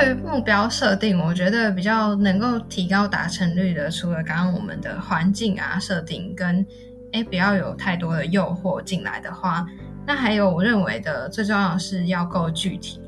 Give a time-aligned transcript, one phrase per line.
[0.00, 6.66] 对于目标设定，我觉得比较能够提高达成率的，除了刚刚我们的环境啊设定跟
[7.12, 9.66] 哎不要有太多的诱惑进来的话，
[10.06, 12.98] 那还有我认为的最重要的是要够具体，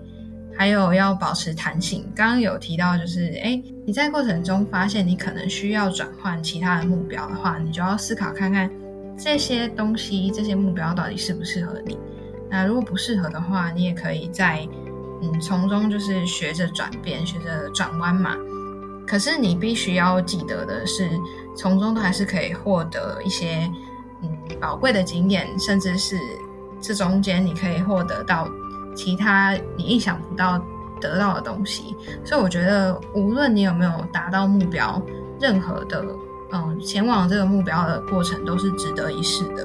[0.54, 2.06] 还有要保持弹性。
[2.14, 8.70] 刚刚有提到就是哎你在过程中发现你可能需要转换其他的目标的话，你就要思考看看
[9.16, 11.98] 这些东西这些目标到底适不适合你。
[12.50, 14.68] 那如果不适合的话，你也可以在。
[15.22, 18.36] 嗯，从中就是学着转变，学着转弯嘛。
[19.06, 21.10] 可是你必须要记得的是，
[21.56, 23.70] 从中都还是可以获得一些
[24.22, 26.18] 嗯宝贵的经验，甚至是
[26.80, 28.48] 这中间你可以获得到
[28.94, 30.60] 其他你意想不到
[31.00, 31.96] 得到的东西。
[32.24, 35.00] 所以我觉得，无论你有没有达到目标，
[35.40, 36.04] 任何的
[36.52, 39.64] 嗯前往这个目标的过程都是值得一试的。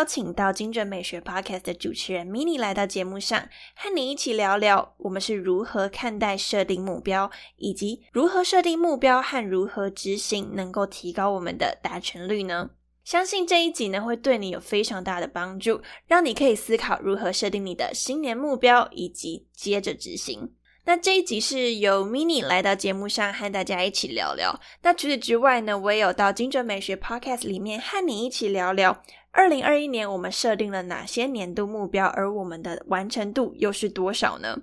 [0.00, 3.38] 邀请到精准美学 Podcast 的主持人 Mini 来到节目上，
[3.76, 12.70] 和你一起聊聊我们是如何看待设定目标，以及如何设定目标和如何执行能够提高我们的达成率呢？
[13.04, 20.54] 相信这一集呢会对你有非常大的帮助，让你可以思考如何设定你的新年目标，以及接着执行。
[20.84, 24.58] 那这一集是由 Mini 来到节目上和大家一起聊聊。
[24.82, 29.02] 那除此之外呢，我也有到精准美学 Podcast 里面和你一起聊聊。
[29.30, 32.06] 二零二一年，我们设定了哪些年度目标？
[32.06, 34.58] 而我们的完成度又是多少呢？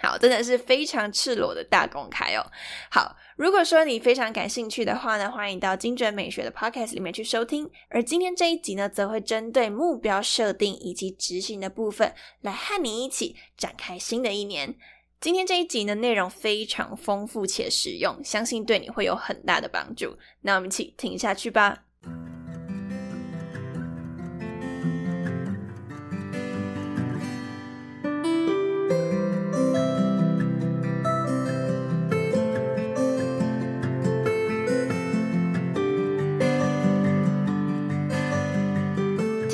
[0.00, 2.44] 好，真的是非常赤裸的大公开哦。
[2.90, 7.68] 好，如果说你非常感兴趣的话呢，欢迎到精准美学的 Podcast 里面去收听。
[7.88, 12.12] 而今天这一集呢，则会针对目标设定以及执行的部分，
[12.42, 14.76] 来和你一起展开新的一年。
[15.18, 20.16] 今天这一集的内容非常丰富且实用，相信对你会有很大的帮助。
[20.42, 21.85] 那我们一起听下去吧。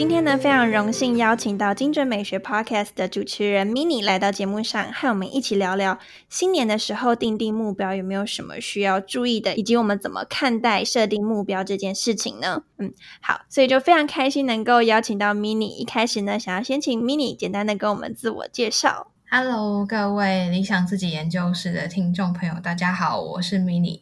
[0.03, 5.97] 今天呢，非常荣幸邀请到精准美学 Podcast 的主持人 Mini 来到节目上，和我们一起聊聊
[6.29, 12.65] 新年的时候定定目标有没有什么需要注意的，以及我们怎么看待设定目标这件事情呢？
[12.79, 15.69] 嗯，好，所以就非常开心能够邀请到 Mini。
[15.69, 19.13] 一开始呢，想要先请 Mini 简单的跟我们自我介绍。
[19.31, 24.01] Hello，各位理想自己研究室的听众朋友，大家好，我是 Mini。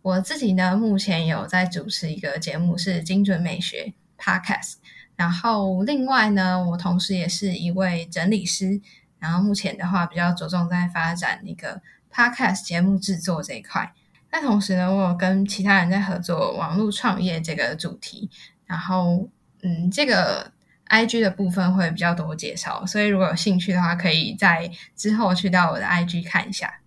[0.00, 4.76] 我自己呢，目前有在主持一个节目，是精准美学 Podcast。
[5.22, 8.80] 然后另外呢，我同时也是一位整理师，
[9.20, 11.80] 然后目前的话比较着重在发展一个
[12.12, 13.94] podcast 节目制作这一块。
[14.32, 18.28] 那同时呢，我有跟其他人在合作网络创业这个主题。
[18.66, 19.28] 然后，
[19.62, 20.50] 嗯，这个
[20.88, 26.80] IG 的部分会比较多介绍，所以如果有兴趣的话，可以在之后去到我的 IG 看一下。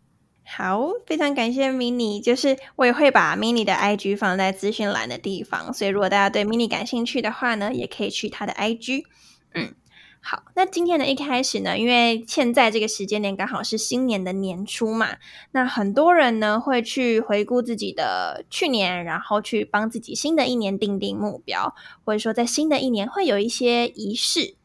[0.47, 9.05] 好，非常感谢 Mini，就是我也会把 Mini 的 IG 放在资讯栏的地方，所以如果大家对 Mini 感兴趣的话呢，也可以去他的 IG。
[9.55, 9.73] 嗯，
[10.21, 15.17] 好，那今天呢一开始呢，因为现在这个时间点刚好是新年的年初嘛，
[15.51, 21.73] 那很多人呢会去回顾自己的去年，然后去帮自己新的一年定定目标，
[22.05, 24.55] 或者说在新的一年会有一些仪式。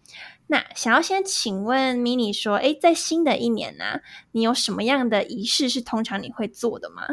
[0.51, 4.01] 那想要先请问 Mini 说，哎，在新的一年呢，
[4.33, 7.05] 你有什么样的仪式是通常你会做的吗？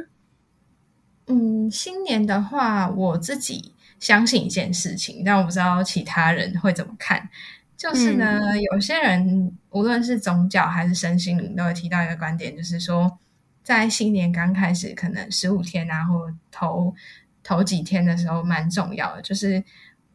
[1.28, 7.30] 嗯，新年的话，我自己相信一件事情，但我不知道其他人会怎么看。
[7.78, 13.20] 就是呢，有些人无论是宗教还是身心灵，都会提到一个观点，就是说，
[13.62, 16.96] 在新年刚开始，可能十五天啊，或头
[17.44, 19.64] 头几天的时候，蛮重要的，就是。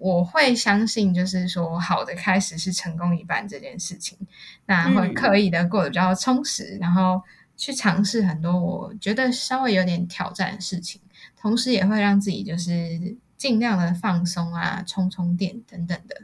[0.03, 4.19] 我会相信，就是说，好的开始是成功一半这件事情。
[4.67, 7.23] 那会刻意的过得比较充实，然后
[7.57, 11.01] 去尝试很多我觉得稍微有点挑战的事情，
[11.41, 16.23] 同时也会让自己就是尽量的放松啊，充充电等等的。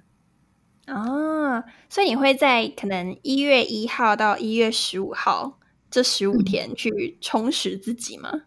[0.93, 5.59] 哦，所以你会在可能一月一号到一月十五号
[5.89, 8.43] 这十五天去充实自己吗？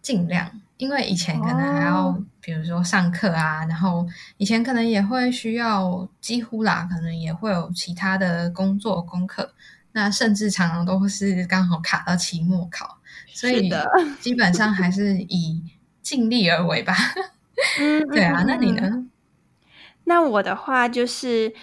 [0.00, 4.04] 尽量，因为以前可能还要，比如说上课啊，然后
[4.36, 9.54] 以前可能也会需要，几乎啦，可能也会有其他的工作功课，
[9.92, 12.98] 那甚至常常都是刚好卡到期末考，
[13.32, 13.70] 所以
[14.18, 15.62] 基本上还是以
[16.02, 16.96] 尽力而为吧。
[17.78, 19.06] 嗯，对啊，那你呢？
[20.02, 21.54] 那我的话就是，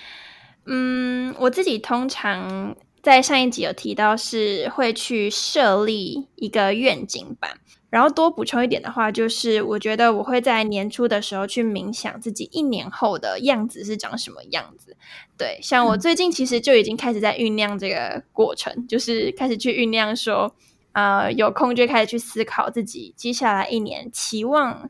[0.65, 2.73] 嗯，我自己通常
[3.03, 7.57] 在上一集有提到是会去设立一个愿景版，
[7.89, 14.95] 然后多补充一点的话，就是我觉得我会在年初的时候去冥想自己一年后的样子是长什么样子。
[15.37, 20.55] 对，像我最近其实就已经开始在酝酿这个过程，就是开始去酝酿说，
[20.91, 24.89] 呃，有空就开始去思考自己接下来一年期望。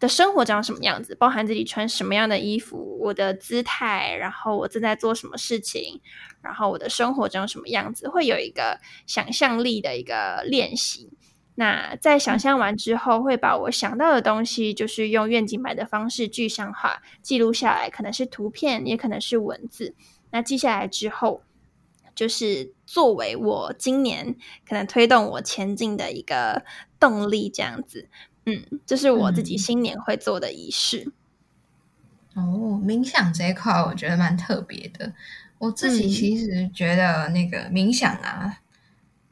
[0.00, 6.00] 的生活长什么样子，包含自己穿什么样的衣服，我的姿态，然后我正在做什么事情，
[6.40, 11.08] 然后我的生活长什么样子，会有一个想象力的一个练习。
[11.54, 19.94] 那在想象完之后，会把我想到的东西，就是用愿景版的方式具象化，记录下来，可能是图片，也可能是文字。
[20.30, 21.42] 那记下来之后，
[22.14, 24.34] 就是作为我今年
[24.66, 26.64] 可能推动我前进的一个
[26.98, 28.08] 动力，这样子。
[28.46, 31.12] 嗯，这是我自己新年会做的仪式。
[32.34, 35.12] 哦，冥想这一块我觉得蛮特别的。
[35.58, 38.61] 我自己其实觉得那个冥想啊，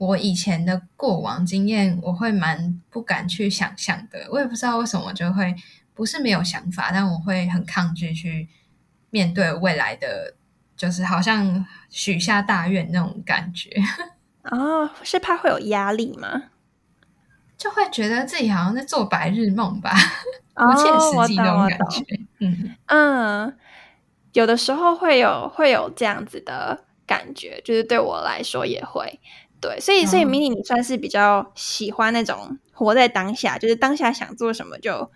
[0.01, 4.27] 我以前的过往经验，我会蛮不敢去想象的。
[4.31, 5.55] 我也不知道为什么，就会
[5.93, 8.49] 不是没有想法，但我会很抗拒去
[9.11, 10.33] 面对未来的，
[10.75, 13.71] 就是好像许下大愿那种感觉。
[14.51, 16.45] 哦，是怕会有压力吗？
[17.59, 19.93] 就会觉得自己好像在做白日梦吧，
[20.55, 22.03] 不切实际那种感觉。
[22.39, 23.57] 嗯嗯，
[24.33, 29.21] 有的时候会有会有这样子的感觉，就是对我来说也会
[29.61, 29.79] 对。
[29.81, 35.11] 所以所以，mini 你算是比较喜欢那种活在当下，就是当下想做什么就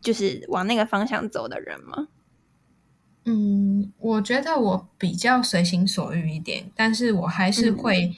[0.00, 2.08] 就是往那个方向走的人吗？
[3.24, 8.14] 嗯，我觉得我比较随心所欲一点，但是我还是会。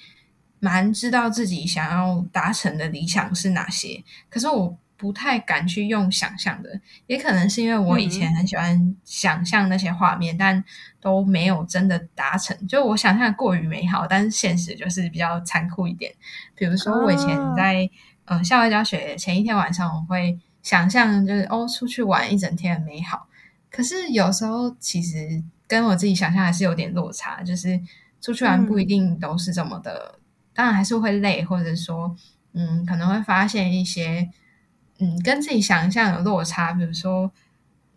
[0.60, 10.62] 蛮知道自己想要达成的理想是哪些，可是我不太敢去用想象的，也可能是因为我以前很喜欢想象那些画面，但
[11.00, 12.54] 都没有真的达成。
[12.66, 16.12] 就我想象过于美好，但是现实就是比较残酷一点。
[16.56, 17.88] 比如说，我以前在
[18.24, 23.28] 嗯校外教学前一天晚上，我会想象就是哦出去玩一整天很美好，
[23.70, 27.80] 可是有时候其实跟我自己想象还是有点落差，就是
[28.20, 30.18] 出去玩不一定都是这么的。
[30.52, 32.16] 当然还是会累，或者说，
[32.52, 34.28] 嗯，可能会发现一些，
[34.98, 36.72] 嗯，跟自己想象有落差。
[36.72, 37.30] 比如说，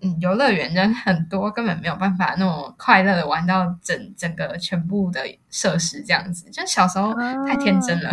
[0.02, 6.50] 嗯，游乐园人很多，根本没有办法那种快乐的玩到整整个全部的设施这样子。
[6.50, 7.14] 就小时候
[7.46, 8.12] 太天真了，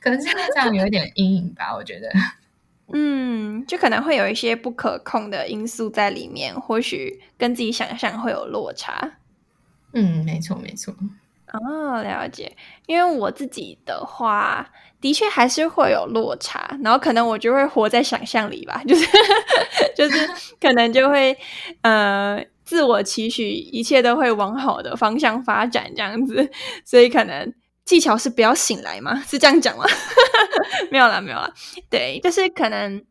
[0.00, 1.74] 可能现在这样有一点阴影吧。
[1.74, 2.08] 我觉得，
[2.92, 9.12] 嗯，就可能会有一些不可控的因素在里面，或许跟自己想象会有落差。
[9.92, 10.94] 嗯，没错，没错。
[11.52, 12.56] 哦，了解。
[12.86, 14.68] 因为我自己的话，
[15.00, 19.06] 的确还是会有落差，然后可能我就会活在想象里吧，就是
[19.96, 20.28] 就是
[20.60, 21.36] 可能就会
[21.82, 26.50] 呃自我期许，一切都会往好的方向发展这样子，
[26.84, 27.52] 所以可能
[27.84, 29.22] 技巧是不要醒来吗？
[29.26, 29.84] 是这样讲吗？
[30.90, 31.52] 没有啦，没有啦。
[31.88, 33.04] 对，就是可能。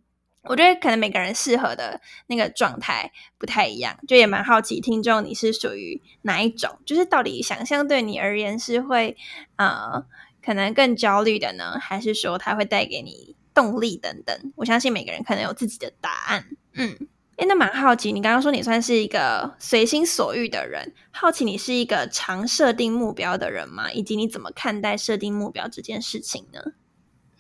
[0.43, 9.17] 我觉得可能每个人适合的那个状态不太一样，就也蛮好奇听众你是属于哪一种，就是到底想象对你而言是会
[9.58, 10.05] 呃
[10.43, 14.53] 可能更焦虑的呢，还是说它会带给你动力等等？
[14.55, 16.46] 我相信每个人可能有自己的答案。
[16.74, 16.98] 嗯，
[17.36, 23.91] 诶，那蛮好奇，你刚刚说你算是一个随心所欲的人，好奇你是一个常设定目标的人吗？
[23.91, 26.62] 以及你怎么看待设定目标这件事情呢？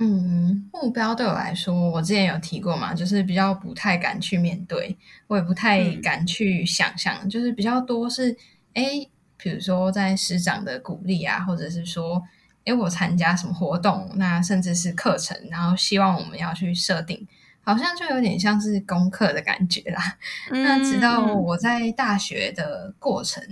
[0.01, 8.33] 嗯，目标对我来说，我之前有提过嘛，就是比较不太敢去面对，我也不太敢去想象，就是比较多是，
[8.73, 12.23] 哎，比如说在师长的鼓励啊，或者是说，
[12.63, 17.27] 哎，我参加什么活动，那甚至是课程，然后希望我们要去设定，
[17.61, 20.17] 好像就有点像是功课的感觉啦。
[20.49, 23.43] 那直到我在大学的过程。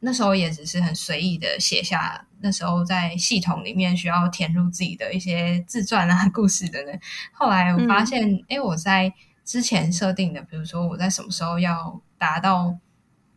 [0.00, 6.98] 那时候也只是很随意的写下，那时候在系统里面需要填入自己的一些自传啊、故事等等。
[7.32, 9.12] 后来我发现，哎，我在
[9.44, 12.76] 之前设定的，比如说我在什么时候要达到，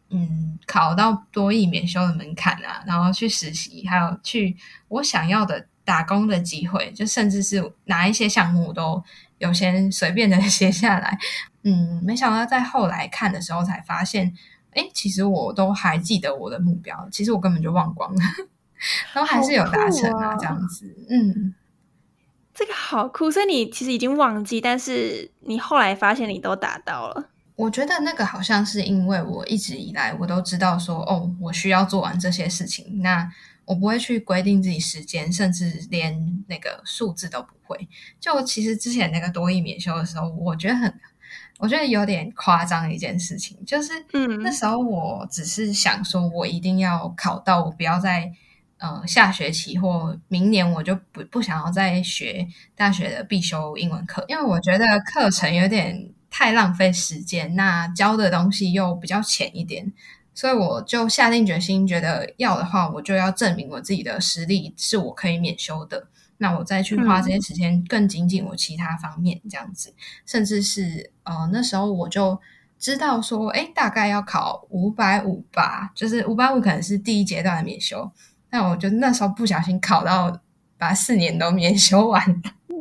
[0.10, 4.56] 嗯，考到多亿免修的门槛啊，然后去实习，还有去
[4.88, 9.04] 我想要的打工的机会，就甚至是哪一些项目都
[9.40, 11.18] 有先随便的 写下来。
[11.64, 14.34] 嗯，没想到在后来看的时候才发现，
[14.76, 18.22] 哎，其实我都还记得我的目标，其实我根本就忘光了，
[19.14, 20.96] 都还是有达成啊，这样子。
[21.10, 21.54] 嗯，
[22.54, 27.30] 这个好酷，所以你其实已经忘记，但是你后来发现你都达到了。
[27.56, 33.32] 我觉得那个好像是因为我一直以来我都知道说，哦，我需要做完这些事情，那
[33.66, 37.88] 我不会去规定自己时间，甚至连那个数字都不会。
[38.20, 40.92] 就其实之前那个多益免修的时候，我觉得很，
[41.64, 48.30] 我觉得有点夸张一件事情，就是，嗯，那时候我只是想说，我一定要考到，我不要再
[48.80, 56.12] 呃下学期或明年我就不不想要再学大学的必修英文课，因为我觉得课程有点。
[56.36, 59.94] 太浪费时间，那教的东西又比较浅一点，
[60.34, 66.08] 所以我就下定决心，觉得要的话，我就要证明我自己的实力是我可以免修的。
[66.44, 69.94] 那我再去花这些时间更精进我其他方面，这样子，
[70.26, 72.38] 甚至是呃那时候我就
[72.78, 78.12] 知道说，哎，大概要考五百五吧，就是五百五可能是第一阶段的免修。
[78.50, 80.38] 但我就那时候不小心考到
[80.78, 82.22] 把四年都免修完。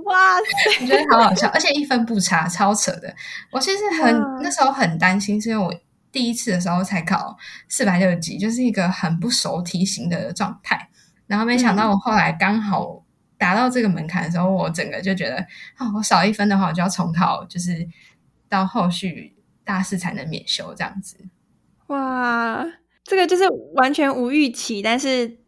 [0.04, 0.83] 哇塞！
[0.83, 3.14] 我觉得好好笑，而且一分不差，超扯的。
[3.52, 5.73] 我其实很那时候很担心，是因为我
[6.11, 7.38] 第一次的时候才考
[7.69, 10.88] 四百六十几，就是一个很不熟题型的状态。
[11.28, 13.01] 然后没想到我后来刚好
[13.43, 15.45] 达到这个门槛的时候，我整个就觉得
[15.75, 17.89] 啊，我少一分的话，我就要重考，就是
[18.49, 19.35] 到后续
[19.65, 21.17] 大四才能免修这样子。
[21.89, 22.65] 哇，
[23.03, 23.43] 这个就是
[23.75, 25.39] 完全无预期，但是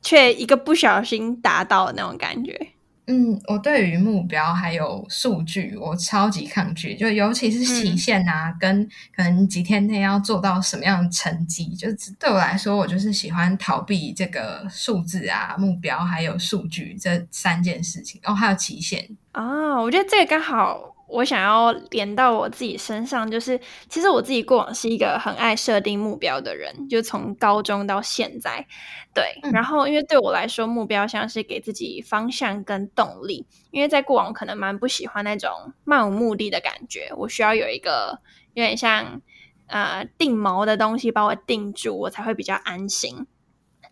[0.00, 2.73] 却一个不小心达到的那种感觉。
[3.06, 20.93] 嗯，我对于目标还有数据，我超级抗拒，就尤其是期限啊，跟可能几天内要做到什么样的成绩，就对我来说，我就是喜欢逃避这个数字啊、目标还有数据这三件事情，哦，还有期限啊，我觉得这个刚好。
[21.14, 28.66] 我想要连到我自己身上，就是其实我自己过往是一个很爱设定目标的人，就从高中到现在，
[29.14, 29.38] 对。
[29.52, 33.46] 然后因为对我来说，目标像是给自己方向跟动力。
[33.70, 35.50] 因为在过往可能蛮不喜欢那种
[35.84, 38.20] 漫无目的的感觉，我需要有一个
[38.54, 39.22] 有点像
[39.68, 43.26] 呃定锚的东西把我定住，我才会比较安心。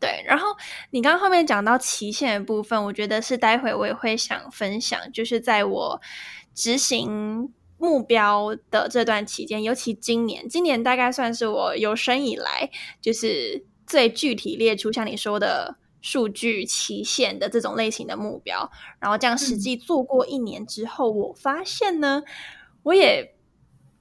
[0.00, 0.24] 对。
[0.26, 0.48] 然后
[0.90, 6.00] 你刚刚后面讲到期限的部分，我觉得是待会我也会想分享，就是在我。
[6.54, 18.70] 执行目标的这段期间，尤其今年，今年大概算是我有生以来就是最具体列出像你说的数据期限的这种类型的目标。
[19.00, 22.22] 然后这样实际做过一年之后，我发现呢，
[22.84, 23.34] 我也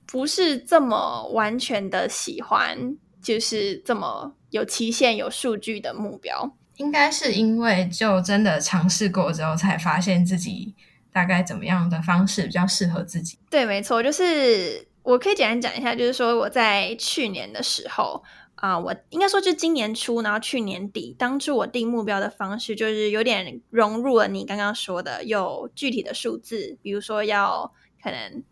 [0.06, 6.56] 不是这么完全的喜欢，就是这么有期限、有数据的目标。
[6.78, 10.76] 应该是因为就真的尝试过之后，才发现自己。
[11.12, 13.38] 大概怎么样的方式比较适合自己？
[13.50, 18.24] 对，没错，就是我可以简单讲一下，就是说我在去年的时候
[18.56, 28.44] 啊，我应该说就今年初，然后去年底，当初我定目标的方式就是有点融入了你刚刚说的有具体的数字，比如说要可能。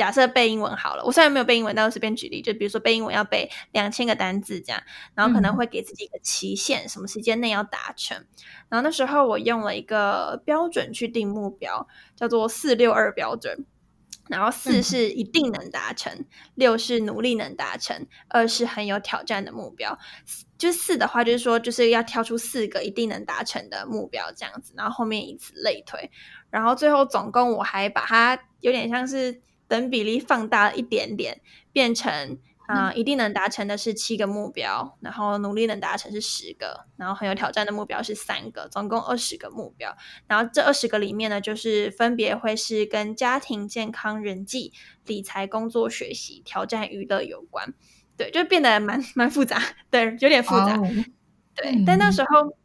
[0.00, 4.82] 假设背英文好了，我虽然没有背英文，但我随便举例，就比如说背英文要背两千个单字这样，
[5.14, 8.16] 然后可能会给自己一个期限，什么时间内要达成。
[8.70, 13.66] 然后那时候我用了一个标准去定目标，叫做四六二标准。
[14.30, 19.98] 然后四是一定能达成，六是努力能达成，二是很有挑战的目标。
[20.56, 26.10] 就四的话，就是说就是要挑出四个一定能达成的目标这样子，然后后面以此类推。
[26.48, 29.42] 然后最后总共我还把它有点像是。
[29.70, 31.40] 等比例放大一点点，
[31.72, 32.36] 变成
[32.66, 39.96] 啊，一定能达成的是七个目标，然后努力能达成是十个，然后很有挑战的目标是三个，总共二十个目标。
[40.26, 44.72] 然后这二十个里面呢，就是分别会是跟家庭、健康、人际、
[45.06, 47.72] 理财、工作、学习、挑战、娱乐有关。
[48.16, 50.76] 对，就变得蛮蛮复杂，对，有点复杂。
[51.54, 52.59] 对，但那时候。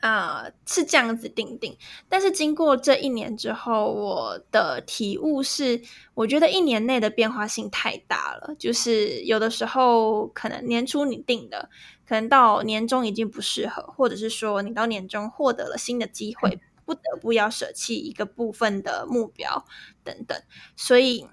[0.00, 1.76] 啊，是这样子定定，
[2.08, 5.80] 但是经过这一年之后，我的体悟是，
[6.14, 8.54] 我觉得一年内的变化性太大了。
[8.58, 11.68] 就是有的时候可能年初你定的，
[12.06, 19.64] 可能到年终已经不适合，或者是说你到年终获得了新的机会，不得不要舍弃一个部分的目标
[20.04, 20.40] 等等，
[20.76, 21.26] 所以。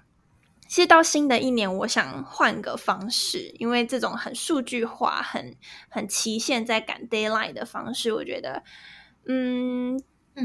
[0.68, 5.54] 其实到新的一年，我想换个方式，因为这种很数据化、很
[5.88, 8.62] 很期限在赶 d a y l i g h t 的方式，我觉得，
[9.26, 9.98] 嗯，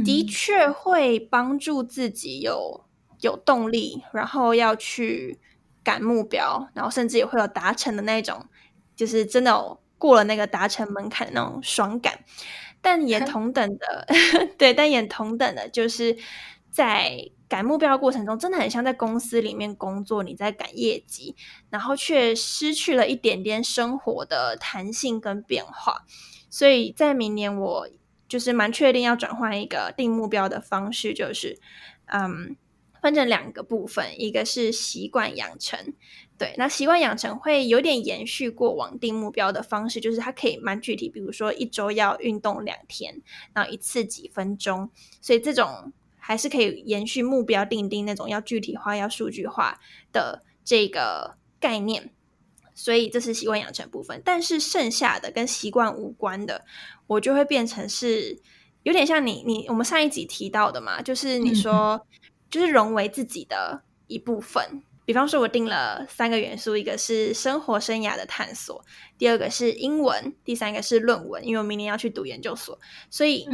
[0.06, 2.86] 的确会帮助自己有
[3.22, 5.40] 有动力，然后要去
[5.84, 8.46] 赶目标，然后甚至也会有达成的那种，
[8.96, 12.20] 就是真的过了那个达成门槛的那种爽感。
[12.82, 14.08] 但也 同等的，
[14.58, 16.18] 对，但也同等的，就是
[16.72, 21.36] 在赶目标的过程中，真的很像在公司里面工作，你在赶业绩，
[21.70, 26.06] 然后却失去了一点点生活的弹性跟变化。
[26.50, 27.90] 所以在明年，我
[28.30, 31.60] 就是蛮确定要转换一个定目标的方式，就是
[32.06, 32.56] 嗯。
[33.02, 35.96] 分成两个部分，一个是习惯养成，
[36.38, 43.20] 对，那习惯养成会有点延续过往定目标的方式，就是它可以蛮具体，比如说一周要运动两天，
[43.54, 49.82] 然后一次几分钟，所以这种还是可以延续目标定定那种要具体化、要数据化
[50.14, 52.14] 的这个概念，
[52.74, 54.22] 所以这是习惯养成部分。
[54.24, 56.64] 但是剩下的跟习惯无关的，
[57.08, 58.40] 我就会变成是
[58.84, 62.08] 有点像你你我们上一集提到的嘛，就是你说。
[62.52, 64.84] 就是融为自己的一部分。
[65.06, 68.84] 比方说，我定了三个元素，一个是生活生涯的探索，
[69.18, 71.48] 第二个是英文，第三个是论文。
[71.48, 72.78] 因为我明年要去读研究所，
[73.10, 73.48] 所以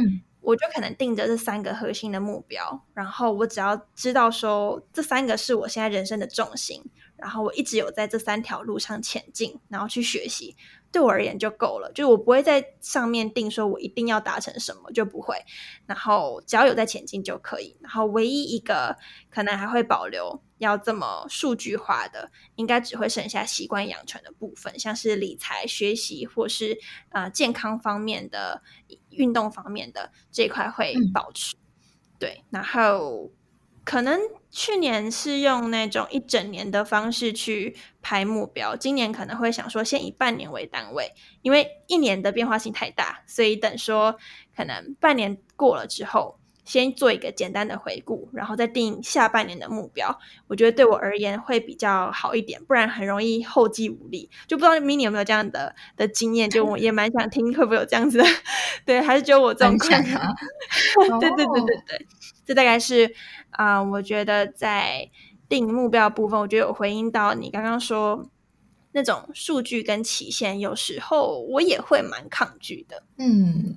[0.48, 2.82] 我就可能定着这三个核心的目标。
[2.94, 6.82] 然后我只要知道说，这三个是我现在人生的重心。
[7.16, 10.56] 然后我一直有在这三条路上前进，然后去学习。
[10.90, 15.36] 对我而言就够了，就是我不会在上面定说我一定要达成什么，就不会。
[15.84, 17.76] 然后只要有在前进就可以。
[17.82, 18.96] 然后唯一一个
[19.28, 26.78] 可能还会保留要这么数据化的，应该只会剩下习惯养成的部分，像是理财、学习或是
[27.10, 28.62] 呃健康方面的、
[29.10, 31.56] 运动方面的这一块会保持。
[32.18, 33.30] 对，然后。
[33.84, 44.18] 可能去年是用那种一整年的方式去排目标，今年可能会想说先以半年为单位，因为一年的变化性太大，所以等说
[44.54, 46.37] 可能半年过了之后，
[46.68, 50.20] 先做一个简单的回顾，然后再定下半年的目标。
[50.46, 54.28] 我觉得对我而言会比较好一点，不然很容易后继无力。
[54.46, 56.50] 就不知道 mini 有没有这样的的经验？
[56.50, 58.24] 就我也蛮想听，会不会有这样子的？
[58.84, 60.20] 对，还是只有我这种困扰？
[61.18, 62.06] 对对对对对，
[62.44, 63.14] 这大概是。
[63.50, 65.10] 啊，我觉得在
[65.48, 68.28] 定目标部分，我觉得有回应到你刚刚说
[68.92, 73.02] 那种数据跟期限，有时候我也会蛮抗拒的。
[73.16, 73.74] 嗯。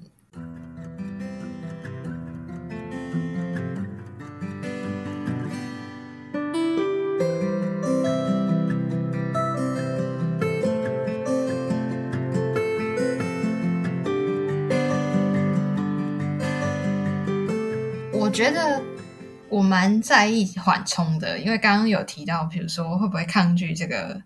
[18.31, 18.81] 觉得。
[19.49, 24.21] 我蛮在意缓冲的，因为刚刚有提到，比如说会不会抗拒这个，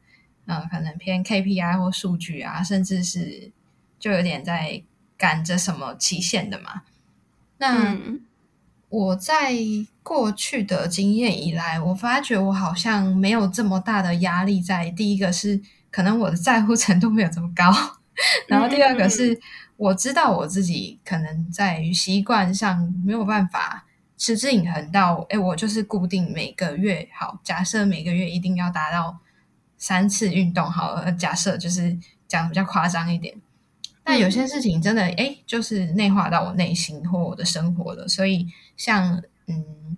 [0.46, 3.52] 呃，可能偏 KPI 或数据啊，甚至是
[4.00, 4.84] 就有点在
[5.18, 6.84] 赶着什么期限的嘛。
[7.58, 7.98] 那
[8.90, 9.56] 我在
[10.04, 14.62] 过去的经验以来，我发觉我好像没有这么大的压力。
[14.62, 17.74] 在第一个是可能我的在乎程度没有这么高，
[18.48, 19.42] 然后第二个是
[19.76, 23.88] 我知道我自己可能在于习惯上没有办法。
[24.18, 29.20] 持之以恒到，哎，我就是固定每个月好，假设每个月一定要达到
[29.78, 31.98] 三次运动，好了，假设就是
[32.28, 33.36] 讲比较夸张一点。
[34.04, 38.08] 但有些事情真的，哎，就是内化到我内心或我的生活了。
[38.08, 38.48] 所以，
[38.78, 39.98] 像嗯，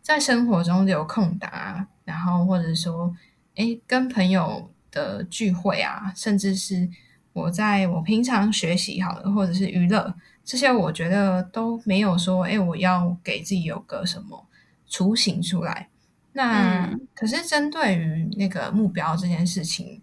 [0.00, 3.14] 在生活中有空档，然后或者说，
[3.54, 6.88] 哎，跟朋友的聚会啊，甚至是
[7.34, 10.14] 我在我平常学习好了，或者是娱乐。
[10.44, 14.46] 这些我觉得都没有说，哎，我要给自己有个什么
[14.86, 15.88] 雏形出来。
[16.32, 20.02] 那可是针对于那个目标这件事情，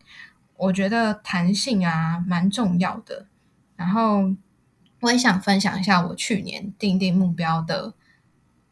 [0.55, 3.25] 我觉得弹性啊蛮重要的。
[3.75, 4.33] 然后
[5.01, 7.93] 我也想分享一下我去年定定目标的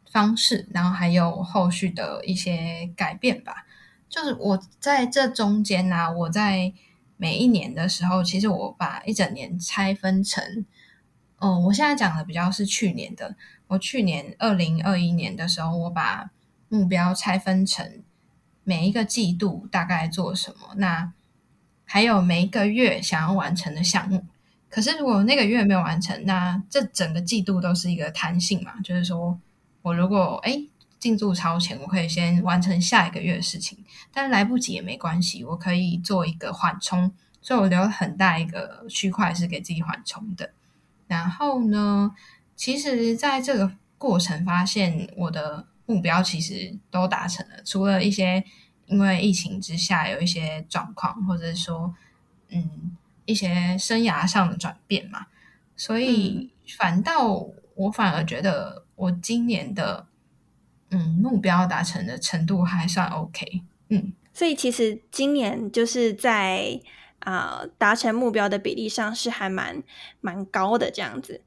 [0.09, 3.65] 方式，然后还有后续的一些改变吧。
[4.07, 6.71] 就是我在这中间呢，我在
[7.17, 10.65] 每一年的时候，其实我把一整年拆分成。
[11.37, 13.35] 哦，我现在讲的比较是去年的。
[13.67, 16.31] 我去年二零二一年的时候，我把
[16.69, 18.01] 目标拆分成
[18.63, 21.13] 每一个季度大概做什么，那
[21.85, 24.25] 还有每一个月想要完成的项目。
[24.69, 29.39] 可是如果那个月没有完成，那这整个季度都是一个弹性嘛，就是说
[29.81, 30.61] 我如果哎
[30.99, 33.77] 进度超前，我可以先完成下一个月的事情，
[34.11, 40.51] 但来不及也没关系，我可以做一个缓冲，所以我留了很大一个区块是给自己缓冲的。
[41.07, 42.13] 然后呢？
[42.55, 48.43] 其实，在这个过程发现，我的目标其实都达成了，除了一些
[48.87, 51.93] 因为疫情之下有一些状况，或者说，
[52.49, 55.27] 嗯，一些生涯上的转变嘛。
[55.75, 60.07] 所以，反倒我反而觉得，我今年的
[60.89, 63.61] 嗯目标达成的程度还算 OK。
[63.89, 66.81] 嗯，所以其实今年就是在。
[67.19, 69.83] 啊，达成目标的比例上是还蛮
[70.21, 71.41] 蛮高的这样子。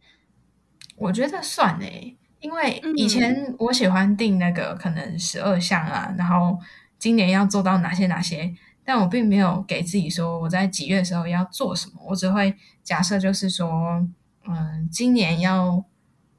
[0.96, 6.58] 我觉得算诶，因为以前我喜欢定那个可能十二项啊，然后
[6.98, 8.54] 今年要做到哪些哪些，
[8.84, 14.06] 但我并没有给自己说我在几月的时候要做什么，我只会假设就是说，
[14.46, 15.82] 嗯，今年要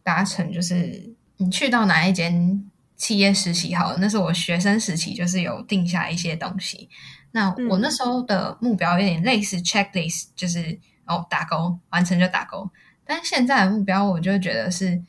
[0.03, 6.87] 达成，就是你去到哪一间企业实习好了，那是我学生时期就是有定下一些东西。
[7.33, 12.69] 那我那时候的目标有点类似 checklist，就是哦打勾完成就打勾。
[13.05, 15.01] 但现在的目标，我就觉得是，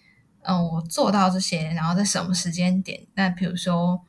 [0.42, 3.00] 嗯，我做到这些，然后在什么时间点？
[3.14, 4.00] 那比如说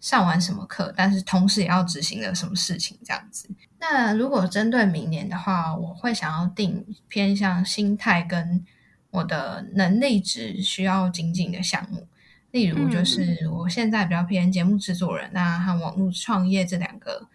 [0.00, 3.48] 上完什么课，但是同时也要执行了什么事情这样子。
[3.78, 8.64] 那如果针对明年的话，我会想要定偏向心态跟
[9.10, 12.06] 我的能力值需要精进的项目。
[12.50, 17.28] 例如，就是我现在比较偏节目制作人那和网络创业这两个。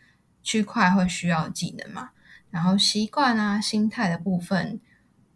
[0.46, 2.12] 区块会需要技能嘛？
[2.50, 4.80] 然后习惯啊、心态的部分，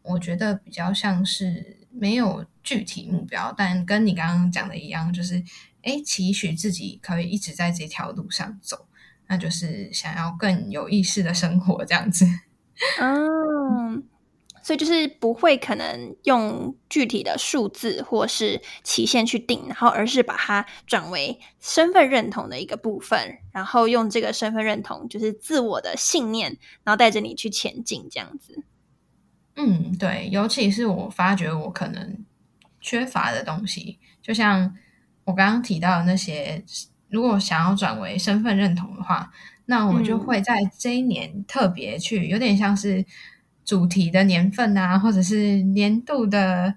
[0.03, 5.43] 我觉得比较像是没有具体目标，但跟你刚刚讲的一样，就是
[5.81, 8.87] 哎，期许自己可以一直在这条路上走，
[9.27, 12.25] 那就是想要更有意识的生活这样子。
[13.01, 14.03] 嗯。
[14.69, 28.63] 所以就是不会可能用具体的数字或是期限去定，然后而是把它转为身份认同的一个部分，然后用这个身份认同就是自我的信念，然后带着你去前进这样子。
[29.55, 32.23] 嗯，对，尤其是我发觉我可能
[32.79, 34.77] 缺乏的东西，就像
[35.23, 36.63] 我刚刚提到的那些，
[37.07, 39.31] 如果想要转为身份认同的话，
[39.65, 43.03] 那我就会在这一年特别去，有点像是。
[43.69, 46.73] 主题的年份啊，或者是年度的，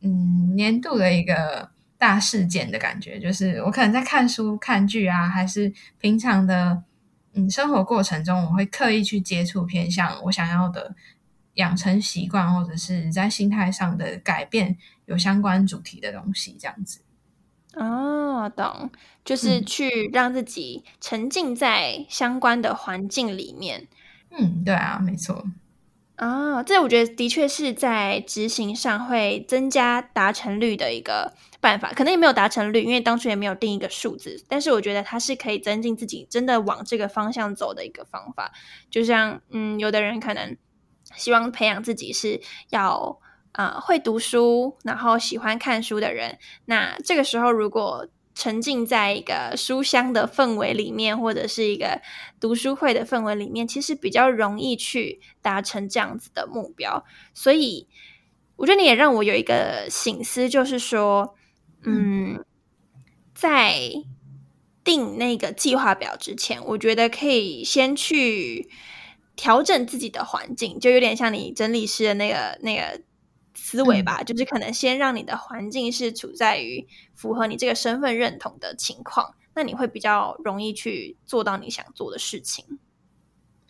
[0.00, 6.82] 嗯，年度的一个大事件的感觉，就是我可能在看书、看剧啊，还是平常的
[7.34, 10.94] 嗯生活过程中，我会刻意去接触偏向我想要的
[11.56, 17.02] 养成习惯，或者是在心态上的改变有相关主题的东西，这样子。
[17.74, 18.90] 哦，懂，
[19.22, 23.86] 就是去让自己沉浸在相关的环境里面。
[24.30, 25.44] 嗯，对啊，没错。
[26.16, 34.44] 啊，这我觉得的确是在执行上会增加达成率的一个办法，可能也没有达成率，因为当初也没有定一个数字。
[34.48, 38.52] 但是我觉得它是可以增进自己真的往这个方向走的一个方法。
[38.90, 40.56] 就像，嗯，有的人可能
[41.16, 43.18] 希望培养自己是要
[43.52, 48.06] 啊会读书，然后喜欢看书的人，那这个时候如果。
[48.34, 52.00] 沉浸在一个书香的氛围里面，或者是一个
[52.40, 57.04] 读书会的氛围里面，其实比较容易去达成这样子的目标。
[57.34, 57.86] 所以，
[58.56, 61.34] 我觉得你也让我有一个醒思，就是说，
[61.82, 62.42] 嗯，
[63.34, 63.78] 在
[64.82, 68.70] 定那个计划表之前，我觉得可以先去
[69.36, 73.02] 调整自己的环境，就有点像你整理师的那个那个。
[73.54, 82.78] 思维吧，就是可能先让你的环境是处在于符合你这个身份认同的情况，那你会比较容易去做到你想做的事情。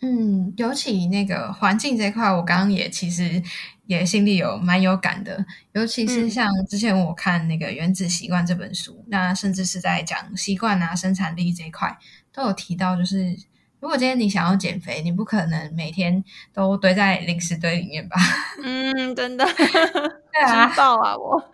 [0.01, 3.41] 嗯，尤其那个环境这块，我刚刚也其实
[3.85, 5.45] 也心里有蛮有感的。
[5.71, 11.97] 尤其是像之前我看那个《原子习惯》这本书，那甚至是在讲习惯啊、生产力这一块，
[12.33, 13.37] 都有提到，就是。
[13.83, 18.15] 如果今天你想要减肥，你不可能每天都堆在零食堆里面吧？
[18.63, 19.43] 嗯，真的，
[20.31, 21.13] 对啊，爆啊！
[21.17, 21.51] 我，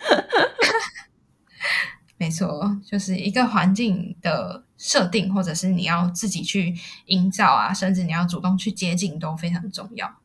[2.17, 6.75] 没错，就是一个环境的设定，或者是你要自己去
[7.07, 10.17] 营造啊，甚至你要主动去接近，都非常重要。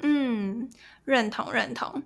[0.00, 0.68] 嗯，
[1.04, 2.02] 认同认同。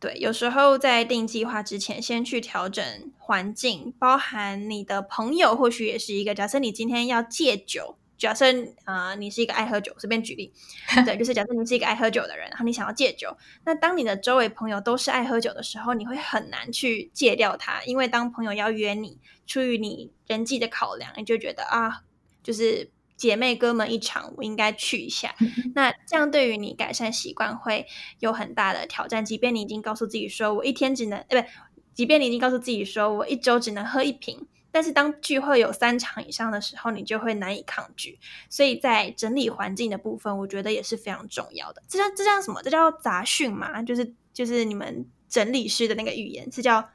[0.00, 2.82] 对，有时候在定计划之前，先去调整
[3.18, 6.34] 环境，包含你的朋友，或许也是一个。
[6.34, 7.98] 假设你今天要戒酒。
[8.16, 8.46] 假设
[8.84, 10.52] 啊，你是一个爱喝酒，随便举例，
[11.04, 22.02] 对，就是假设你是一个爱喝酒的人，然后你想要戒酒，那当你的周围朋友都是爱喝酒的时候，你会很难去戒掉它，因为当朋友要约你，出于你人际的考量，你就觉得啊，
[22.42, 25.34] 就是姐妹哥们一场，我应该去一下。
[25.74, 27.86] 那这样对于你改善习惯会
[28.20, 31.48] 有很大的挑战，即便你已经告诉自己说我一天只能，哎，不，
[31.92, 34.46] 即便你已经告诉自己说我一周只能喝一瓶。
[34.74, 38.18] 但是当聚会有三场以上的时候，你就会难以抗拒。
[38.50, 41.80] 所以在整理环境的部分，我觉得也是非常重要的。
[41.86, 42.60] 这叫这叫什么？
[42.60, 43.80] 这叫杂讯嘛？
[43.84, 46.88] 就是就是你们整理师的那个语言是叫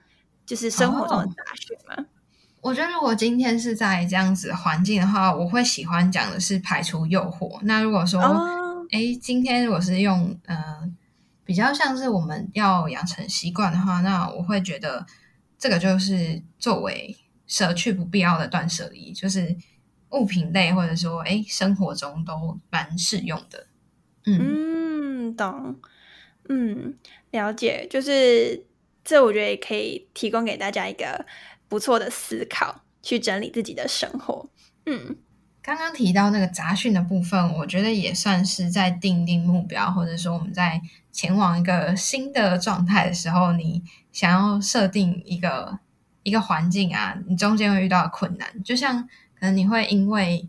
[0.45, 2.05] 就是生活中的杂讯吗？
[2.59, 7.59] 我觉得如果今天是在这样子环境的话，我会喜欢讲的是排除诱惑。
[7.61, 8.19] 那如果说，
[8.91, 10.57] 哎，今天如果是用呃
[11.45, 15.05] 比较像是我们要养成习惯的话，那我会觉得
[15.57, 17.15] 这个就是作为。
[17.49, 19.53] 舍去不必要的断舍离，就是
[20.11, 23.67] 物品类，或者说，哎，生活中都蛮适用的。
[24.25, 25.75] 嗯，懂。
[26.47, 26.95] 嗯，
[27.31, 27.85] 了解。
[27.89, 28.65] 就是
[29.03, 31.25] 这我觉得也可以提供给大家一个
[31.67, 34.49] 不错的思考，去整理自己的生活。
[34.85, 35.17] 嗯，
[35.61, 40.81] 刚刚提到那个杂讯的部分，我觉得也算是在定定目标，或者说我们在
[41.11, 45.79] 前往一个新的状态的时候，你想要设定一个
[46.29, 49.03] 一个环境啊，你中间会遇到困难，就像
[49.37, 50.47] 可能你会因为。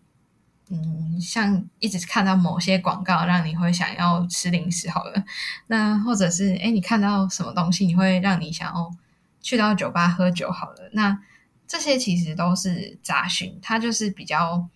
[0.73, 5.25] 嗯，像一直看到某些广告，让你会想要吃零食好了。
[5.66, 8.88] 那或者是哎，你看到什么东西，你会让你想要
[9.43, 10.88] 去到酒吧喝酒好了。
[10.93, 11.19] 那
[11.66, 14.69] 这些其实都是杂讯，它就是比较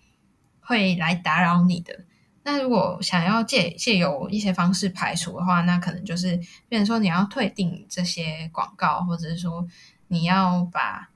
[0.59, 2.01] 会来打扰你的。
[2.43, 6.37] 那如果想要借借由一些方式排除的话，那可能就是，
[6.69, 9.65] 变成说你要退订这些广告，或者是说
[10.09, 11.11] 你要把。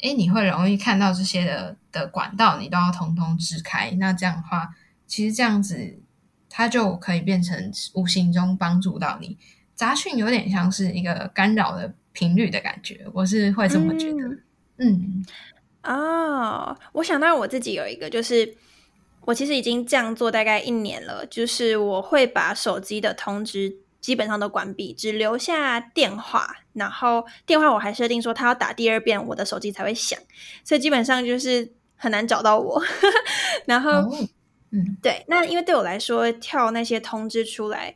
[0.00, 3.90] 哎，你会容易看到这些的的管道，你都要通通支开。
[3.98, 4.72] 那这样的话，
[5.08, 5.98] 其实这样子，
[6.48, 9.36] 它就可以变成无形中帮助到你。
[9.74, 14.38] 杂讯有点像是一个干扰的频率的感觉，我是会这么觉得。
[14.76, 15.26] 嗯，
[15.80, 18.54] 啊，我想到我自己有一个，就是
[19.22, 23.78] 我其实已经这样做大概一年了，就是我会把手机的通知。
[24.00, 26.56] 基本上都关闭，只留下电话。
[26.72, 30.18] 然后电话我还设定说，他要打第二遍，我的手机才会响。
[30.64, 32.82] 所以基本上就是很难找到我。
[33.66, 33.90] 然后，
[34.70, 37.94] 嗯，对，那因为对我来说，跳那些通知出来。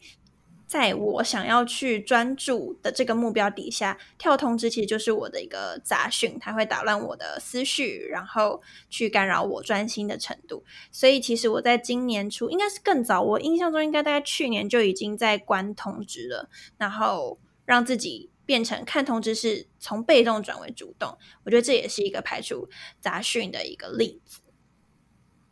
[0.72, 10.64] 在我想要去专注的这个目标底下，跳通知其实就是我的一个杂讯，它会打乱我的思绪，然后去干扰我专心的程度。
[10.90, 21.18] 所以其实我在今年初，应该是更早，我印象中应该大概去年就已经在关通知了，然后让自己变成看通知是从被动转为主动。
[21.44, 22.66] 我觉得这也是一个排除
[22.98, 24.40] 杂讯的一个例子。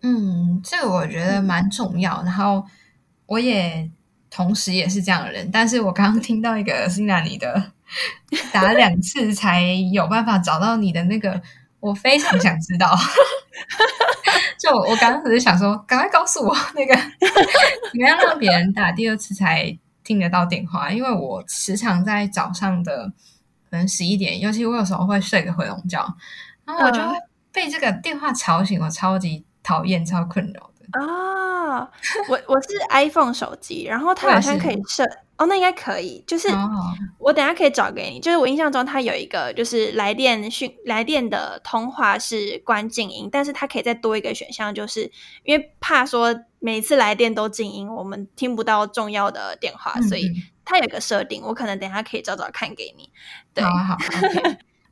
[0.01, 2.23] 嗯，这个我觉得蛮重要。
[2.23, 2.65] 然后
[3.27, 3.91] 我也。
[4.31, 7.73] 同时也是这样的人，但是我刚刚听到一个 是那你的
[8.53, 9.63] 打两次才
[9.93, 11.43] 有办法找到你的那个，
[11.81, 12.97] 我非常想知道。
[14.59, 20.91] 就我刚刚只是想说，赶快告诉我那个，怎么样让别人打第二次才听得到电话？
[20.91, 23.11] 因为我时常在早上的
[23.71, 26.07] 可能十一点，尤其我有时候会睡个回笼觉，
[26.65, 27.17] 然后我就会
[27.53, 30.71] 被这个电话吵醒，我超级讨厌，超困扰。
[30.93, 31.81] 啊，
[32.29, 35.05] 我我是 iPhone 手机，然后它好像可以设
[35.37, 36.23] 哦，那应该可以。
[36.27, 36.49] 就是
[37.19, 38.21] 我等下可以找给你。
[38.21, 45.11] 就是我印象中它有一个，就是来电讯来电的通话是关静音，但是它可以再多一个选项，就是
[45.45, 50.31] 因为怕说每次来电都静音，我们听不到重要的电话，所以
[50.65, 53.11] 它有个设定，我可能等下可以找找看给你。
[53.55, 53.97] 对，好好。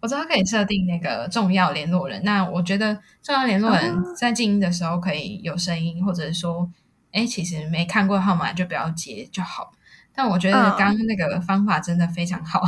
[0.01, 6.71] 我知道可以设定那个重要联络人，那我觉得重要联络人在静音的时候可以有声音，或者是说，
[7.11, 9.73] 哎，其实没看过号码就不要接就好。
[10.15, 12.63] 但我觉得刚刚那个方法真的非常好，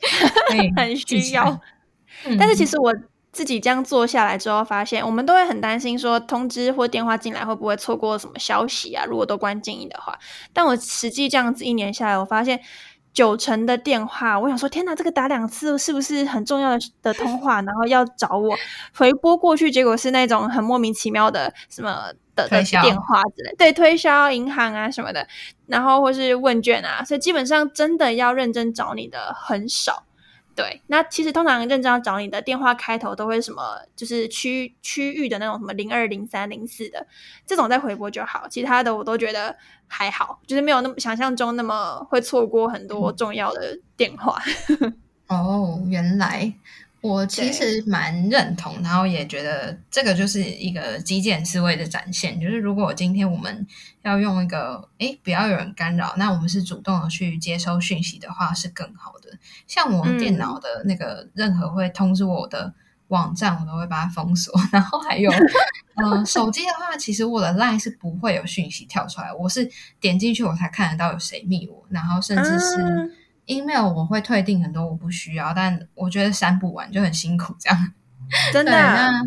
[0.76, 1.60] 很需要。
[2.38, 2.94] 但是其实我
[3.32, 9.04] 自己这样做下来之后，发现我们都会很担心说通知或电话进来会不会错过什么消息啊？
[9.06, 10.18] 如果都关静音的话，
[10.52, 12.60] 但我实际这样子一年下来，我发现。
[13.16, 17.62] 九成的电话，我想说，天哪，这个打两次是不是很重要的的通话？
[17.62, 18.54] 然后要找我
[18.94, 25.26] 回拨过去，结果是那种很莫名其妙的什么的的电话之类，对，推销银行啊什么的，
[25.66, 30.02] 然后或是问卷啊，所以基本上真的要认真找你的很少。
[30.54, 37.06] 对，那其实通常认真要找你的电话开头都会什么，就是区区域的那种什么零二零三零四的
[37.46, 44.42] 这种再回拨就好，其他的我都觉得还好，就是没有那么想象中那么会错过很多重要的电话。
[45.28, 46.52] 哦，原来。
[47.02, 52.40] 我其实蛮认同，然后也觉得这个就是一个基建思维的展现。
[52.40, 53.64] 就是如果今天我们
[54.02, 59.38] 要用一个诶不要有人干扰，那我们是主动的去接收讯息的话，是更好的。
[59.68, 62.74] 像我电脑的那个任何会通知我的
[63.08, 64.52] 网站，我都会把它封锁。
[64.72, 65.30] 然后还有，
[65.96, 73.12] 嗯，手机的话，其实我的 LINE 是不会有讯息跳出来，我是点进去我才看得到有谁密我，然后甚至是。
[73.48, 77.92] email 我会退订很多我不需要，但我觉得删不完就很辛苦，这样
[78.52, 78.72] 真的。
[78.72, 79.22] 那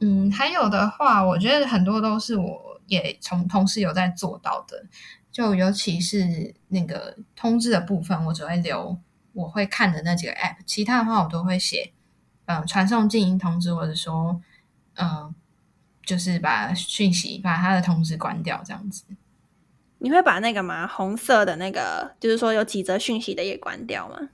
[0.00, 4.86] 嗯，还有的话，我觉得很多都是我也从同事有在做到的，
[5.30, 8.98] 就尤其是那个通知的部分，我只会留
[9.34, 11.92] 我会看的那几个 app，其他的话我都会写
[12.48, 14.40] 嗯传送静音通知，或者说
[14.96, 15.32] 嗯
[16.04, 19.04] 就是把讯息把他的通知关掉这样子。
[19.98, 20.86] 你会把那个吗？
[20.86, 24.30] 红色的那个，就是说有几则讯息的也关掉吗？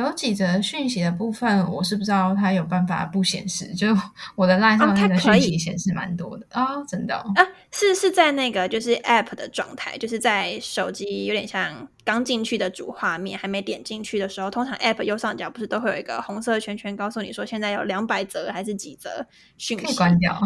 [0.00, 3.88] 有几则讯息的部分，我是不知道它有办法不显示，就
[4.34, 19.26] 我的 line 上那个讯息显示蛮多的啊，真的啊，是是在那个就是 app 的状态，就是在手机有点像刚进去的主画面，还没点进去的时候，通常 app 右上角不是都会有一个红色圈圈，告诉你说现在有两百则还是几则
[19.58, 20.40] 讯息，可以关掉。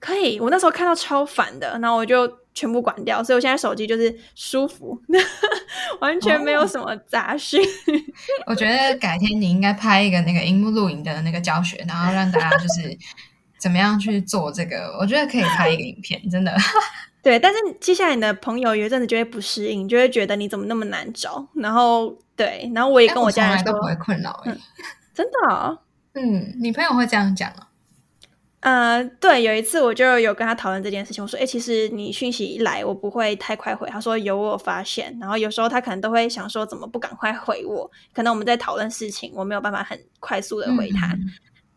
[0.00, 4.98] 可以，我那时候看到超烦的，然后我就全部关掉，所以我现在手机就是舒服，
[6.00, 7.60] 完全没有什么杂讯。
[8.46, 12.96] 我觉得改天你应该拍一个那个荧幕录影的那个教学，然后让大家就是
[13.58, 16.54] 怎么样去做这个，我觉得可以拍一个影片，真的。
[17.22, 24.44] 对，但是接下来你的朋友有一阵子就会不适应，就会觉得你怎么那么难找，然后对，然后我也跟我家人都不会困扰，
[25.14, 25.78] 真的，
[26.12, 27.66] 嗯，你朋友会这样讲啊？
[28.64, 33.86] 呃，对，有一次我就有跟他讨论这件事情，我说，哎，其实你讯息一来，我不会太快回。
[33.90, 37.90] 他说有我发现，然后有时候他可能都会想说，怎么不赶快回我？
[38.14, 41.14] 可能我们在讨论事情，我没有办法很快速的回他。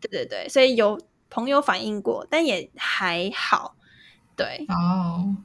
[0.00, 0.98] 对对对，所以有
[1.28, 3.76] 朋友反映过，但也还好。
[4.34, 5.36] 对哦，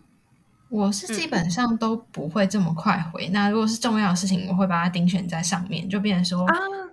[0.70, 3.28] 我是基本上都不会这么快回。
[3.34, 6.48] 那如果是重要的事情，我会把它顶选在上面，就变成说。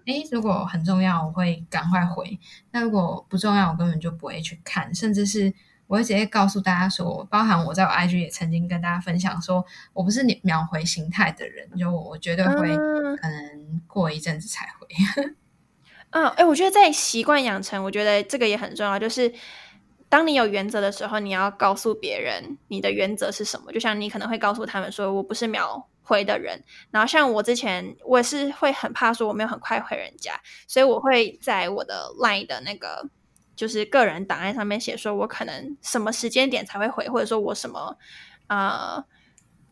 [0.06, 2.38] 哎，如果很重要，我会赶快回；
[2.70, 5.52] 那如果不重要，我根本就不会去看，甚至是
[5.86, 12.76] 我会直接告诉大家说，包含我在我 IG 也曾经跟大家分享说，我不是秒回形态的人，就我绝对会
[13.16, 14.86] 可能过一阵子才回。
[16.10, 19.32] 嗯，哎，我觉得在习惯养成，我觉得这个也很重要，就是
[20.08, 23.72] 当你有原则的时候，你要告诉别人你的原则是什么。
[23.72, 25.86] 就像你可能会告诉他们说，我不是秒。
[26.10, 30.32] 回的人，然后像我之前，我也是会很怕说我没有很快回人家，
[30.66, 33.08] 所以我会在我的 LINE 的那个
[33.54, 37.96] 就是个人档案上面写说，我可能什么时间点才会回，或者说我什么
[38.48, 39.04] 呃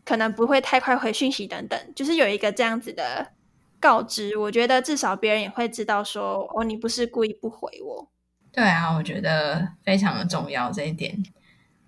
[0.05, 3.33] 可能不会太快回讯息等等，就是有一个这样子的
[3.81, 8.09] 告知，我觉得至少别人也会知道说，哦，你不是故意不回我。
[8.51, 11.21] 对啊，我觉得非常的重要这一点。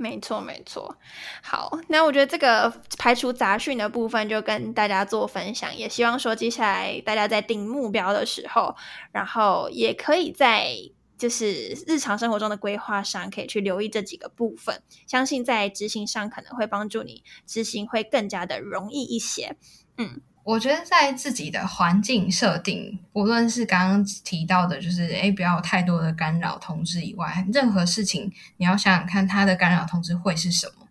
[0.01, 0.97] 没错，没错。
[1.43, 8.75] 好，那我觉得这个排除杂讯的部分就跟大家做分享，也希望说接下来大家在定目标的时候，
[9.11, 10.73] 然后也可以在
[11.21, 19.55] 就是日常生活中的规划上，可以去留意这几个部分，相信在执行上可能会帮助你执行会更加的容易一些。
[19.97, 20.21] 嗯。
[20.43, 30.87] 我觉得在自己的环境设定，无论是刚刚提到的，就是诶不要有太多的干扰通知以外，任何事情你要想想看，它的干扰通知会是什么？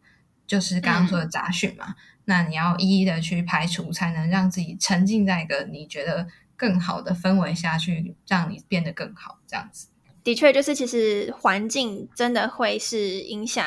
[0.47, 1.97] 就是刚刚说的杂讯嘛。
[2.27, 9.41] 那你要一一的去排除，才能让自己沉浸在一个你觉得更好的氛围下去，让你变得更好。
[9.49, 9.89] 这样子，
[10.31, 13.65] 的确，就是其实环境真的会是影响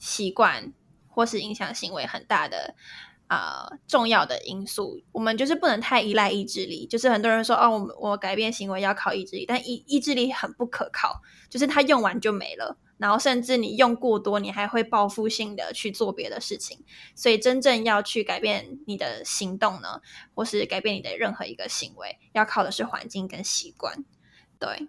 [0.00, 0.72] 习惯
[1.06, 2.74] 或是影响行为很大的。
[3.28, 6.84] 啊，重要的因素，我们就是不能太依赖意志力。
[6.84, 16.82] 就是很多人说，哦，我我改变行为要靠意志力，但意意志力很不可靠，就是它用完就没了，然后甚至你用过多，你还会报复性的去做别的事情。
[17.14, 20.00] 所以，真正要去改变你的行动呢，
[20.34, 24.04] 或是改变你的任何一个行为，要靠的是环境跟习惯。
[24.58, 24.88] 对。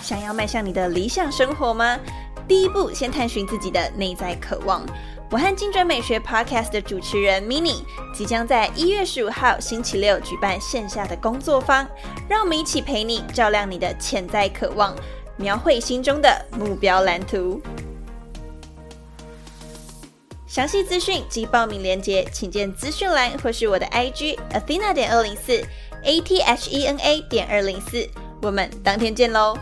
[0.00, 1.98] 想要迈向你的理想生活吗？
[2.48, 4.84] 第一步，先探寻自己的内在渴望。
[5.30, 7.82] 我和精准美学 Podcast 的主持人 Mini
[8.12, 11.88] 即将在一月十五号星期六举办线下的工作坊，
[12.28, 14.94] 让我们一起陪你照亮你的潜在渴望，
[15.36, 17.62] 描绘心中的目标蓝图。
[20.52, 25.66] 详细资讯及报名链接，请见资讯栏或是我的 IG Athena 点二零四
[26.04, 28.06] A T H E N A 点二零四。
[28.42, 29.56] 我们当天见喽！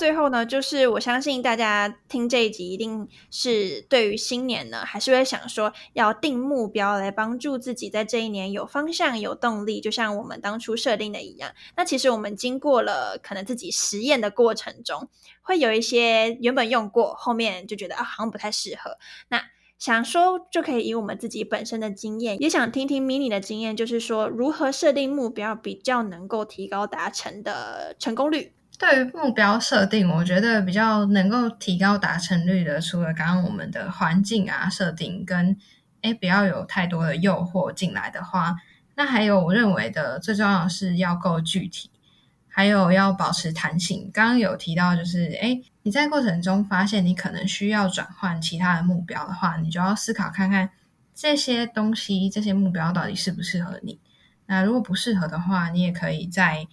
[0.00, 11.52] 最后呢，就是我相信大家听这一集，一定是对于新年呢，还是会想说要定目标来帮助自己在这一年有方向、有动力，就像我们当初设定的一样。
[11.76, 15.10] 那其实我们经过了可能自己实验的过程中，
[15.42, 18.96] 会有一些原本用过，后面就觉得啊好像不太适合。
[19.28, 19.42] 那
[19.78, 28.54] 想说就可以以我们自己本身的经验，也想听听 mini 的经验，就是说如何设定目标比较能够提高达成的成功率。
[28.80, 35.54] 对于目标设定，我觉得比较能够提高达成率的，除了刚刚我们的环境啊设定跟
[36.00, 38.56] 哎不要有太多的诱惑进来的话，
[38.94, 41.90] 那还有我认为的最重要的是要够具体。
[42.52, 44.10] 还有要保持弹性。
[44.12, 50.70] 刚刚有提到，就是哎，你在过程中发现你可能需要转换其他的目标的话，你就要思考看看
[51.14, 54.00] 这些东西、这些目标到底适不适合你。
[54.46, 56.66] 那如果不适合的话，你也可以在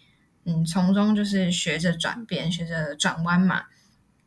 [0.47, 3.65] 嗯从中就是学着转变、学着转弯嘛。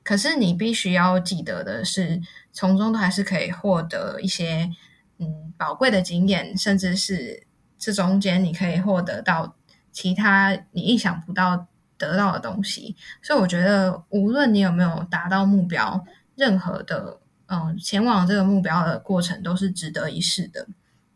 [0.03, 2.21] 可是你必须要记得的是，
[2.53, 4.71] 从中都还是可以获得一些
[5.19, 7.47] 嗯宝贵的经验，甚至是
[7.79, 9.57] 这中间你可以获得到
[9.93, 11.67] 其他你意想不到
[11.97, 12.97] 得到的东西。
[13.23, 16.05] 所以我觉得，无论你有没有达到目标，
[16.35, 20.67] 任何的嗯前往这个目标的过程都是值得一试的。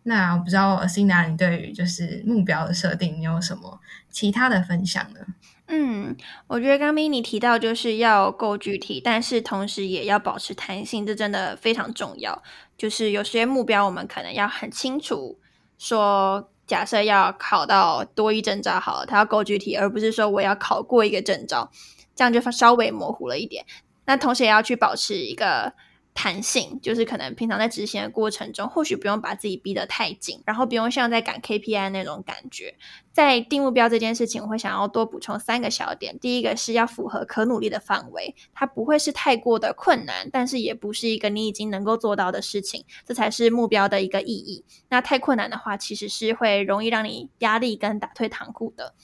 [0.06, 3.80] 那我不知道 a s i n a 你对于就是目标的设定，你有什么
[4.10, 5.20] 其他的分享呢？
[5.66, 6.14] 嗯，
[6.46, 12.42] 我觉得刚咪你提到就是要够具体，但是同时也要保持弹性，这真的非常重要。
[12.76, 15.38] 就是有些目标我们可能要很清楚，
[15.78, 21.70] 说假设要考到多一证照，好了，它要够具体，而不是说我要考过一个证照，
[22.14, 23.64] 这样就稍微模糊了一点。
[24.04, 25.72] 那同时也要去保持一个。
[26.14, 32.76] 弹性就是可能平常在执行的过程中，或许不用把自己逼得太紧，然后不用像在赶 KPI 那种感觉。
[33.12, 36.18] 在定目标这件事情，我会想要多补充三个小点。
[36.18, 44.64] 第一个是要符合可努力的范围，它不会是太过的困难，但是也不是一个你已经能够做到的事情，这才是目标的一个意义。
[44.88, 48.94] 那太困难的话，其实是会容易让你压力跟打退堂鼓的。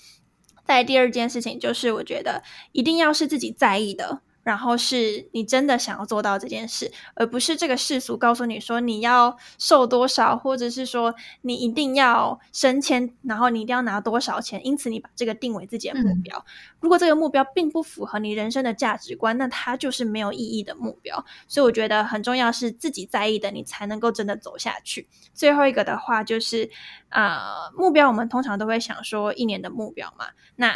[0.65, 4.23] 在第二件事情，就是我觉得一定要是自己在意的。
[4.43, 16.45] 然后是你真的想要做到这件事，而不是这个世俗告诉你说你要瘦多少，或者是说你一定要升迁，然后你一定要拿多少钱，因此你把这个定为自己的目标。
[16.80, 21.24] 如果这个目标并不符合你人生的价值观，那它就是没有意义的目标。
[21.47, 25.07] 所以我觉得很重要是自己在意的，你才能够真的走下去。
[25.34, 26.70] 最后一个的话就是，
[27.11, 30.74] 呃，目标我们通常都会想说一年的目标嘛，那。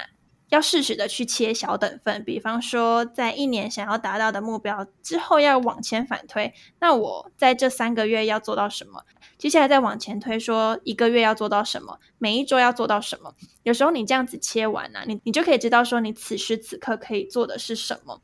[0.50, 6.52] 要适时的去切小等份，比方说，在一年想要达到的目标之后，要往前反推。
[6.80, 9.02] 那我在这三个月要做到什么？
[9.38, 11.98] 接下来再往前推，说一个月要做到什么？
[12.18, 13.34] 每一周要做到什么？
[13.62, 18.20] 有时候你这样子切完呢，你你就可以知道说，你此时此刻可以做的是什么。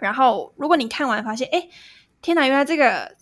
[0.00, 1.68] 然后，如果你看完发现，哎，
[2.20, 3.16] 天哪，原来这个。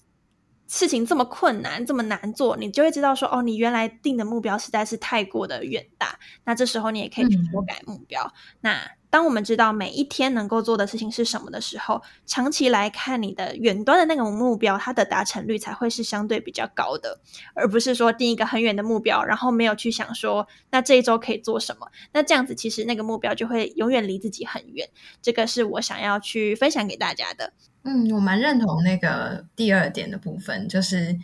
[0.73, 6.17] 事情这么困难，这么难做，你就会知道说，哦，你原来定的目标实在是太过的远大。
[6.45, 8.33] 那这时候你也可以去修改目标。
[8.61, 17.21] 那当我们知道每一天能够做的事情是什么的时候，长期来看，你的远端的那个目标，它的达成率才会是相对比较高的，
[17.55, 21.89] 而不是说定一个很远的目标，然后没有去想说，那这一周可以做什么？
[22.13, 24.89] 那这样子其实那个目标就会永远离自己很远。
[25.21, 27.53] 这个是我想要去分享给大家的。
[27.83, 31.17] 嗯，我蛮认同那个第二点的部分，就是，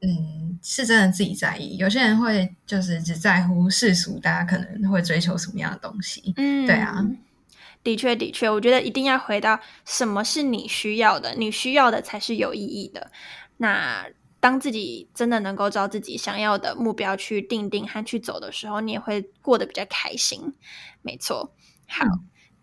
[0.00, 1.76] 嗯，是真的自己在意。
[1.76, 6.32] 有些人会就是只在乎世俗，大家可能会追求什么样的东西。
[6.36, 7.04] 嗯，对啊，
[7.84, 13.10] 的确的确，我觉得一定要回到什么是你需要的，你需要的才是有意义的。
[13.58, 14.06] 那
[14.40, 20.54] 当自己真的能够照自己想要的目标去定定和去走的时候，你也会过得比较开心。
[21.02, 21.54] 没错，
[21.86, 22.06] 好。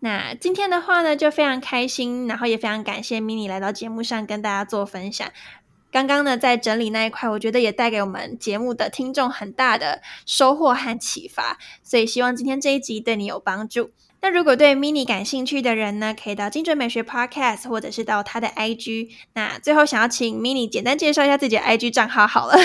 [0.00, 5.28] 那今天的话呢，就非常开心，然后也非常感谢 mini 来到节目上跟大家做分享。
[5.90, 13.90] 刚刚呢，在整理那一块，我觉得也带给我们节目的听众很大的收获和启发，所以希望今天这一集对你有帮助。
[14.20, 19.10] 那如果对 mini 感兴趣的人呢，可以到精准美学 podcast，或者是到他的 IG。
[19.34, 22.56] 那最后想要请 mini 简单介绍一下自己的 IG 账号好了。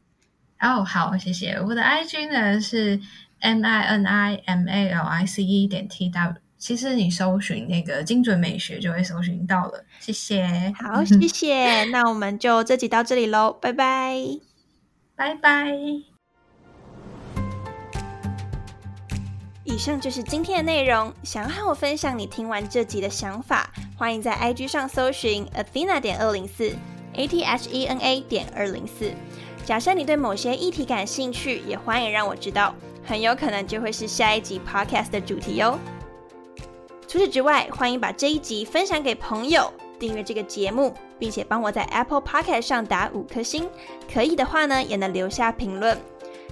[0.60, 1.54] 哦，好，谢谢。
[1.54, 3.00] 我的 IG 呢是
[3.40, 6.34] m i n i m a l i c e 点 t w。
[6.60, 10.70] 其实你搜寻那个精准美学就会搜寻到了，谢谢。
[10.78, 11.84] 好，谢谢。
[11.90, 14.14] 那我们就这集到这里喽，拜拜，
[15.16, 15.72] 拜拜。
[19.64, 21.10] 以上就是今天的内容。
[21.22, 26.76] 想要和我分享你听完这集的想法，欢迎在 IG 上搜寻 Athena 点二零四
[27.14, 29.10] A T H E N A 点二零四。
[29.64, 35.78] 假设你对某些议题感兴趣，也欢迎让我知道，很有可能就会是下一集 Podcast 的主题哟。
[37.10, 43.68] 除此之外，欢迎把这一集分享给朋友，订阅这个节目，并且帮我在 Apple Podcast 上打五颗星。
[44.14, 45.98] 可以的话呢，也能留下评论。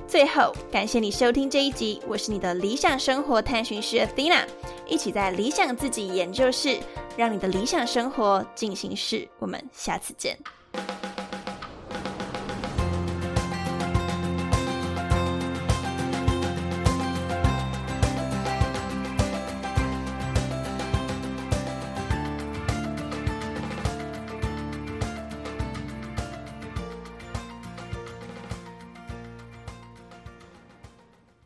[0.09, 4.40] 最后，感谢你收听这一集，我是你的理想生活探寻师 Athena，
[4.84, 6.76] 一起在理想自己研究室，
[7.16, 9.28] 让你的理想生活进行式。
[9.38, 10.36] 我们下次见。